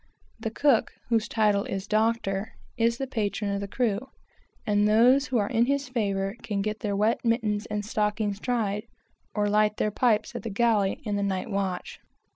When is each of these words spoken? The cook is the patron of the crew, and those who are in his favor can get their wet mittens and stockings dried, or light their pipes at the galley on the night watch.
The 0.39 0.49
cook 0.49 0.93
is 1.11 1.27
the 1.27 3.07
patron 3.07 3.51
of 3.53 3.61
the 3.61 3.67
crew, 3.67 3.99
and 4.65 4.87
those 4.87 5.27
who 5.27 5.37
are 5.37 5.47
in 5.47 5.67
his 5.67 5.89
favor 5.89 6.35
can 6.41 6.63
get 6.63 6.79
their 6.79 6.95
wet 6.95 7.23
mittens 7.23 7.67
and 7.67 7.85
stockings 7.85 8.39
dried, 8.39 8.87
or 9.35 9.47
light 9.47 9.77
their 9.77 9.91
pipes 9.91 10.33
at 10.33 10.41
the 10.41 10.49
galley 10.49 10.99
on 11.05 11.17
the 11.17 11.21
night 11.21 11.51
watch. 11.51 11.99